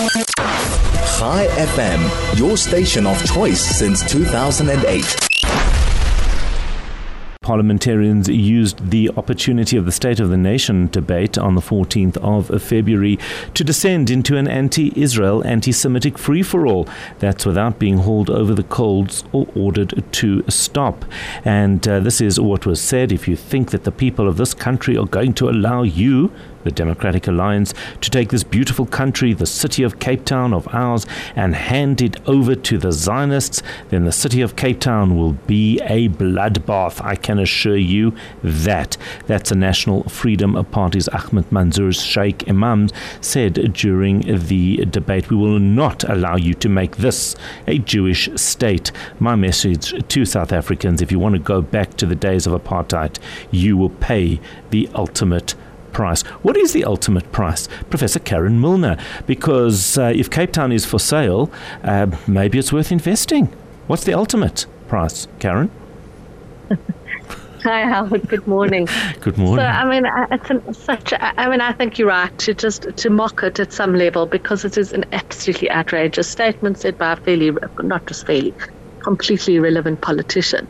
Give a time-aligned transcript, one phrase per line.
[0.00, 5.30] Chai FM, your station of choice since 2008
[7.50, 12.62] parliamentarians used the opportunity of the State of the Nation debate on the 14th of
[12.62, 13.18] February
[13.54, 16.86] to descend into an anti Israel, anti Semitic free for all.
[17.18, 21.04] That's without being hauled over the coals or ordered to stop.
[21.44, 23.10] And uh, this is what was said.
[23.10, 26.30] If you think that the people of this country are going to allow you,
[26.64, 31.06] the Democratic Alliance, to take this beautiful country, the city of Cape Town of ours,
[31.36, 35.80] and hand it over to the Zionists, then the city of Cape Town will be
[35.82, 37.04] a bloodbath.
[37.04, 38.96] I can assure you that.
[39.26, 45.30] That's a National Freedom Party's Ahmed Munzoor Shaik Emam said during the debate.
[45.30, 48.92] We will not allow you to make this a Jewish state.
[49.18, 52.52] My message to South Africans if you want to go back to the days of
[52.52, 53.18] apartheid,
[53.50, 54.40] you will pay
[54.70, 55.54] the ultimate
[56.00, 56.22] price.
[56.42, 57.68] What is the ultimate price?
[57.90, 58.96] Professor Karen Milner,
[59.26, 61.52] because uh, if Cape Town is for sale,
[61.84, 63.44] uh, maybe it's worth investing.
[63.86, 65.70] What's the ultimate price, Karen?
[67.64, 68.26] Hi, Howard.
[68.30, 68.88] Good morning.
[69.20, 69.62] Good morning.
[69.62, 71.12] So, I mean, it's an, such.
[71.20, 74.64] I mean, I think you're right to just to mock it at some level because
[74.64, 77.50] it is an absolutely outrageous statement said by a fairly,
[77.82, 78.54] not just fairly,
[79.00, 80.66] completely irrelevant politician.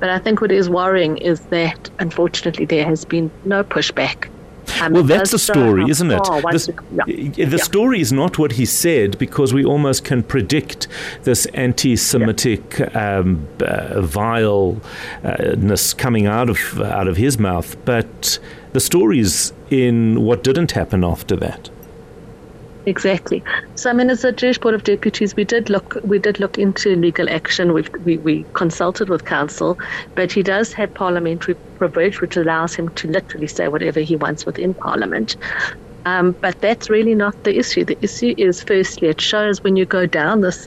[0.00, 4.28] But I think what is worrying is that, unfortunately, there has been no pushback
[4.80, 6.22] um, well, that's the story, isn't it?
[6.24, 6.74] The,
[7.06, 7.46] yeah.
[7.46, 7.62] the yeah.
[7.62, 10.88] story is not what he said because we almost can predict
[11.22, 13.18] this anti Semitic yeah.
[13.18, 17.76] um, uh, vileness coming out of, out of his mouth.
[17.84, 18.38] But
[18.72, 21.70] the story is in what didn't happen after that.
[22.84, 23.44] Exactly.
[23.76, 26.58] So, I mean, as a Jewish Board of Deputies, we did look we did look
[26.58, 27.72] into legal action.
[27.72, 29.78] We've, we we consulted with counsel,
[30.16, 34.44] but he does have parliamentary privilege, which allows him to literally say whatever he wants
[34.44, 35.36] within Parliament.
[36.04, 37.84] Um, but that's really not the issue.
[37.84, 40.66] The issue is, firstly, it shows when you go down this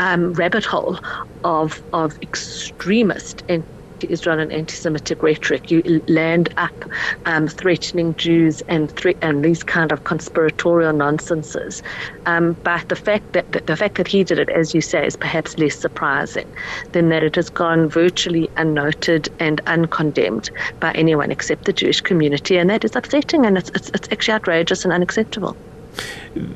[0.00, 0.98] um, rabbit hole
[1.44, 3.64] of of extremist and
[4.02, 5.70] anti-Israel and anti-Semitic rhetoric.
[5.70, 6.84] You land up
[7.24, 11.82] um, threatening Jews and thre- and these kind of conspiratorial nonsenses.
[12.26, 15.06] Um, but the fact that, that the fact that he did it, as you say,
[15.06, 16.44] is perhaps less surprising
[16.92, 20.50] than that it has gone virtually unnoted and uncondemned
[20.80, 24.34] by anyone except the Jewish community, and that is upsetting and it's, it's, it's actually
[24.34, 25.56] outrageous and unacceptable.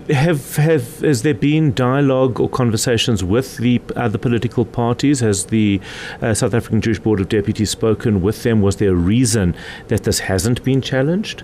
[0.08, 5.20] Have have has there been dialogue or conversations with the other political parties?
[5.20, 5.80] Has the
[6.22, 8.62] uh, South African Jewish Board of Deputies spoken with them?
[8.62, 9.54] Was there a reason
[9.88, 11.42] that this hasn't been challenged?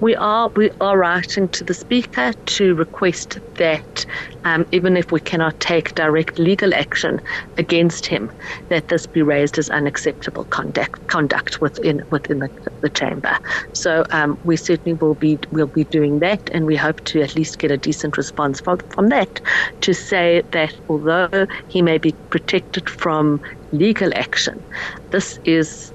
[0.00, 4.04] We are we are writing to the speaker to request that
[4.44, 7.20] um, even if we cannot take direct legal action
[7.56, 8.30] against him,
[8.68, 12.50] that this be raised as unacceptable conduct conduct within within the,
[12.80, 13.36] the chamber.
[13.72, 17.34] So um, we certainly will be will be doing that, and we hope to at
[17.34, 19.40] least get a decent response from from that
[19.80, 23.40] to say that although he may be protected from
[23.72, 24.64] legal action,
[25.10, 25.92] this is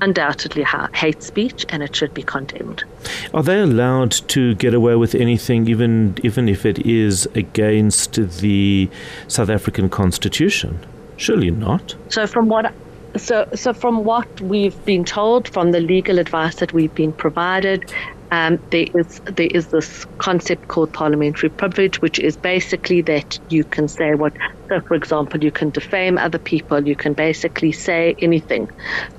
[0.00, 0.64] undoubtedly
[0.94, 2.84] hate speech and it should be condemned.
[3.34, 8.88] Are they allowed to get away with anything, even even if it is against the
[9.28, 10.78] South African Constitution?
[11.16, 11.94] Surely not.
[12.08, 12.72] So, from what
[13.16, 17.92] so, so from what we've been told, from the legal advice that we've been provided,
[18.30, 23.64] um, there is there is this concept called parliamentary privilege, which is basically that you
[23.64, 24.34] can say what.
[24.70, 26.86] So, for example, you can defame other people.
[26.86, 28.68] You can basically say anything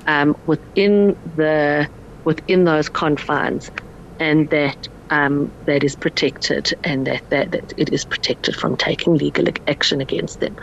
[0.06, 1.88] um, within the
[2.24, 3.70] within those confines,
[4.18, 4.76] and that
[5.10, 10.00] um, that is protected and that, that, that, it is protected from taking legal action
[10.00, 10.56] against them.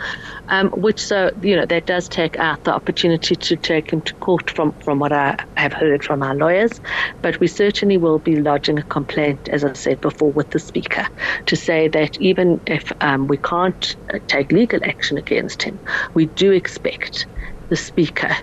[0.48, 4.14] Um, which, so, you know, that does take out the opportunity to take him to
[4.14, 6.80] court from, from what I have heard from our lawyers.
[7.22, 11.06] But we certainly will be lodging a complaint, as I said before, with the Speaker
[11.46, 15.78] to say that even if um, we can't uh, take legal action against him,
[16.14, 17.26] we do expect
[17.68, 18.34] the Speaker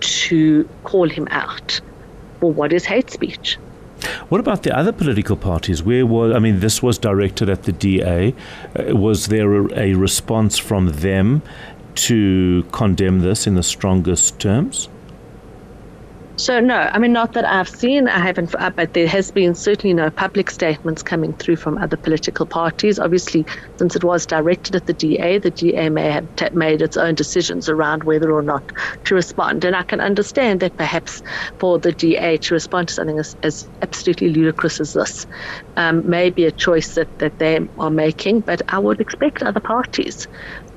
[0.00, 1.80] to call him out
[2.40, 3.58] for what is hate speech.
[4.28, 5.82] What about the other political parties?
[5.82, 8.34] Where was I mean, this was directed at the DA.
[8.78, 11.42] Uh, was there a, a response from them
[11.96, 14.88] to condemn this in the strongest terms?
[16.38, 18.08] So no, I mean not that I've seen.
[18.08, 21.96] I haven't, uh, but there has been certainly no public statements coming through from other
[21.96, 22.98] political parties.
[22.98, 23.46] Obviously,
[23.78, 27.14] since it was directed at the DA, the DA may have t- made its own
[27.14, 28.70] decisions around whether or not
[29.04, 29.64] to respond.
[29.64, 31.22] And I can understand that perhaps
[31.58, 35.26] for the DA to respond to something as, as absolutely ludicrous as this
[35.76, 38.42] um, may be a choice that, that they are making.
[38.42, 40.28] But I would expect other parties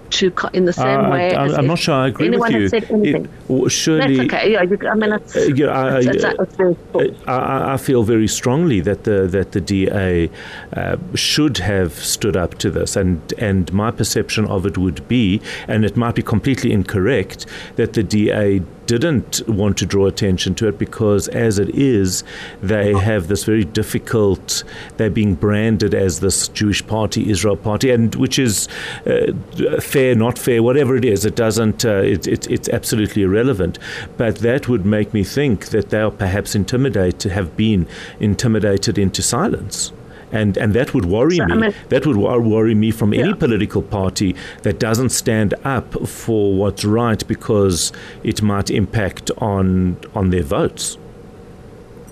[0.10, 1.34] to in the same uh, way.
[1.34, 2.70] I, am not sure I agree with you.
[2.72, 4.52] It, surely, that's okay.
[4.54, 7.16] Yeah, you, I mean, it's, uh, yeah, I, it's, it's, cool.
[7.28, 10.30] I, I, feel very strongly that the that the DA
[10.74, 15.42] uh, should have stood up to this, and and my perception of it would be,
[15.68, 17.46] and it might be completely incorrect,
[17.76, 18.62] that the DA
[18.98, 22.24] didn't want to draw attention to it because, as it is,
[22.62, 24.64] they have this very difficult.
[24.98, 28.68] They're being branded as this Jewish party, Israel party, and which is
[29.06, 29.32] uh,
[29.80, 31.24] fair, not fair, whatever it is.
[31.24, 31.86] It doesn't.
[31.86, 33.78] Uh, it, it, it's absolutely irrelevant.
[34.18, 37.88] But that would make me think that they are perhaps intimidated, to have been
[38.20, 39.92] intimidated into silence
[40.32, 41.54] and and that would worry so, me.
[41.54, 43.26] I mean, that would worry me from yeah.
[43.26, 47.92] any political party that doesn't stand up for what's right because
[48.24, 50.98] it might impact on on their votes.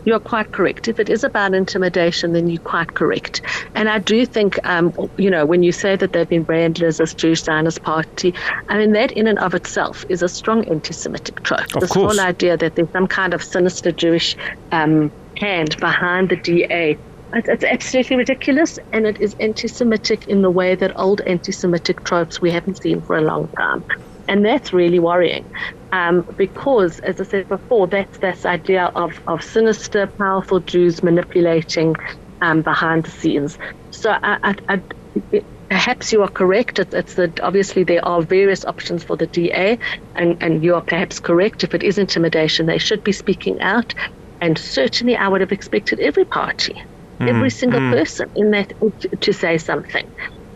[0.08, 0.88] You're quite correct.
[0.88, 3.42] If it is about intimidation, then you're quite correct.
[3.76, 7.02] And I do think, um, you know, when you say that they've been branded as
[7.02, 8.34] a Jewish Zionist party,
[8.70, 11.76] I mean, that in and of itself is a strong anti Semitic trope.
[11.76, 12.18] Of this course.
[12.18, 14.38] whole idea that there's some kind of sinister Jewish
[14.72, 16.98] um, hand behind the DA
[17.34, 22.04] it's absolutely ridiculous, and it is anti Semitic in the way that old anti Semitic
[22.04, 23.84] tropes we haven't seen for a long time.
[24.28, 25.46] And that's really worrying
[25.92, 31.96] um, because, as I said before, that's this idea of, of sinister, powerful Jews manipulating
[32.42, 33.58] um, behind the scenes.
[33.92, 36.80] So I, I, I, perhaps you are correct.
[36.80, 39.80] It, it's that obviously there are various options for the DA,
[40.16, 41.64] and, and you are perhaps correct.
[41.64, 43.94] If it is intimidation, they should be speaking out.
[44.42, 46.76] And certainly, I would have expected every party
[47.20, 47.30] mm.
[47.30, 47.92] every single mm.
[47.92, 48.74] person in that
[49.22, 50.06] to say something.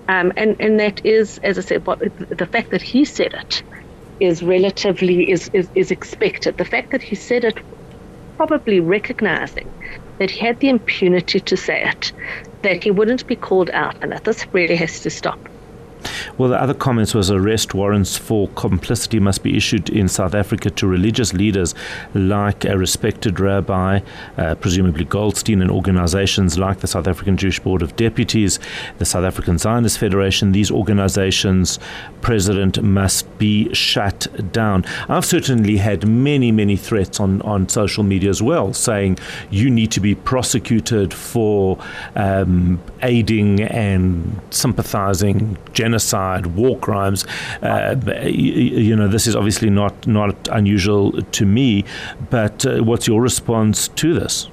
[0.07, 3.63] Um, and, and that is, as I said, what, the fact that he said it
[4.19, 6.57] is relatively is, is, is expected.
[6.57, 7.57] The fact that he said it,
[8.37, 9.69] probably recognizing
[10.19, 12.11] that he had the impunity to say it,
[12.63, 15.50] that he wouldn't be called out, and that this really has to stop.
[16.37, 20.69] Well, the other comments was arrest warrants for complicity must be issued in South Africa
[20.71, 21.75] to religious leaders
[22.13, 23.99] like a respected rabbi,
[24.37, 28.59] uh, presumably Goldstein, and organizations like the South African Jewish Board of Deputies,
[28.97, 30.51] the South African Zionist Federation.
[30.51, 31.79] These organizations'
[32.21, 34.85] president must be shut down.
[35.09, 39.17] I've certainly had many, many threats on, on social media as well, saying
[39.49, 41.77] you need to be prosecuted for
[42.15, 46.20] um, aiding and sympathizing genocide,
[46.55, 47.25] war crimes.
[47.61, 48.53] Uh, you,
[48.87, 51.83] you, know, this is obviously not not unusual to me.
[52.29, 54.47] But uh, what's your response to this?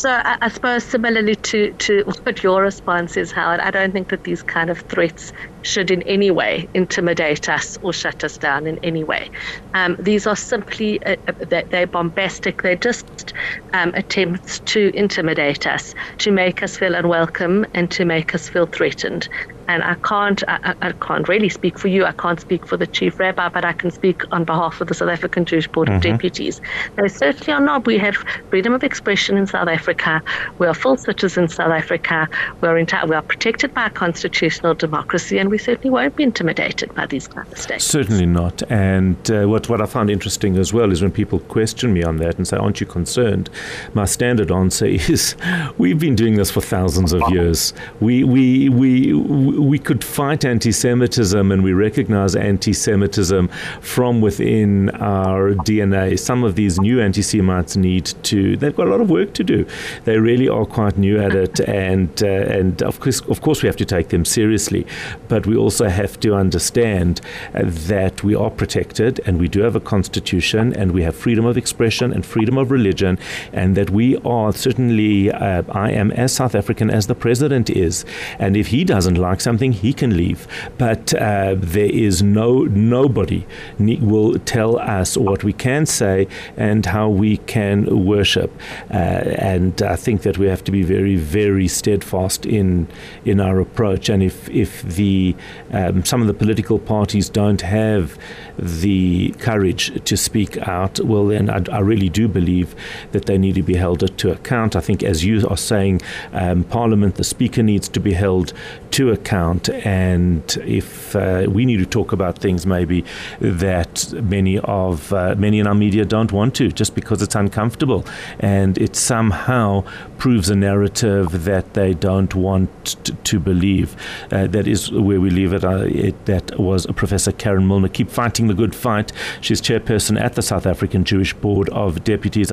[0.00, 4.08] So I, I, suppose similarly to, to what your response is, Howard, I don't think
[4.08, 8.66] that these kind of threats should in any way intimidate us or shut us down
[8.66, 9.30] in any way.
[9.74, 12.62] Um, these are simply uh, uh they're bombastic.
[12.62, 13.34] They're just
[13.72, 18.66] um, attempts to intimidate us, to make us feel unwelcome, and to make us feel
[18.66, 19.28] threatened.
[19.68, 22.04] And I can't I, I, can't really speak for you.
[22.04, 24.94] I can't speak for the chief rabbi, but I can speak on behalf of the
[24.94, 25.96] South African Jewish Board mm-hmm.
[25.96, 26.60] of Deputies.
[26.96, 27.86] They certainly are not.
[27.86, 28.16] We have
[28.50, 30.22] freedom of expression in South Africa.
[30.58, 32.28] We are full citizens in South Africa.
[32.60, 36.22] We are, enti- we are protected by a constitutional democracy, and we certainly won't be
[36.22, 37.84] intimidated by these kind of statements.
[37.84, 38.62] Certainly not.
[38.70, 42.18] And uh, what, what I found interesting as well is when people question me on
[42.18, 43.50] that and say, Aren't you concerned?
[43.94, 45.34] My standard answer is,
[45.78, 47.72] We've been doing this for thousands of years.
[48.00, 53.48] We, we, we, we could fight anti Semitism and we recognize anti Semitism
[53.80, 56.18] from within our DNA.
[56.18, 59.44] Some of these new anti Semites need to, they've got a lot of work to
[59.44, 59.66] do.
[60.04, 61.60] They really are quite new at it.
[61.60, 64.86] And, uh, and of, course, of course, we have to take them seriously.
[65.28, 67.22] But but we also have to understand
[67.54, 71.46] uh, that we are protected and we do have a constitution and we have freedom
[71.46, 73.18] of expression and freedom of religion,
[73.54, 78.04] and that we are certainly, uh, I am as South African as the president is.
[78.38, 80.46] And if he doesn't like something, he can leave.
[80.76, 83.46] But uh, there is no, nobody
[83.78, 86.28] will tell us what we can say
[86.58, 88.52] and how we can worship.
[88.90, 92.88] Uh, and I think that we have to be very, very steadfast in,
[93.24, 94.10] in our approach.
[94.10, 95.29] And if, if the
[95.72, 98.18] um, some of the political parties don't have
[98.58, 102.74] the courage to speak out, well, then I, I, really do believe
[103.12, 104.76] that they need to be held to account.
[104.76, 108.52] I think, as you are saying, um, Parliament, the Speaker needs to be held
[108.92, 109.70] to account.
[109.70, 113.04] And if uh, we need to talk about things maybe
[113.40, 118.04] that many of uh, many in our media don't want to, just because it's uncomfortable,
[118.40, 119.84] and it somehow
[120.18, 123.96] proves a narrative that they don't want to, to believe.
[124.30, 125.64] Uh, that is we leave it.
[125.64, 126.26] Uh, it.
[126.26, 127.88] That was Professor Karen Milner.
[127.88, 129.12] Keep fighting the good fight.
[129.40, 132.48] She's chairperson at the South African Jewish Board of Deputies.